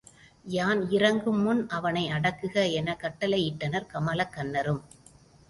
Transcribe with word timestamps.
யான் 0.45 0.79
இரங்குமுன் 0.89 1.69
அவனை 1.69 2.07
அடக்குக. 2.07 2.71
எனக் 2.71 2.99
கட்டளை 2.99 3.39
யிட்டனர் 3.41 3.85
கமலக் 3.85 4.33
கண்ணரும். 4.35 4.81